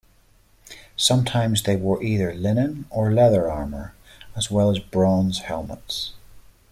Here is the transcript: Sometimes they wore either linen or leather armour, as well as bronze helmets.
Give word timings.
Sometimes 0.95 1.61
they 1.61 1.75
wore 1.75 2.01
either 2.01 2.33
linen 2.33 2.85
or 2.89 3.13
leather 3.13 3.47
armour, 3.47 3.93
as 4.35 4.49
well 4.49 4.71
as 4.71 4.79
bronze 4.79 5.41
helmets. 5.41 6.13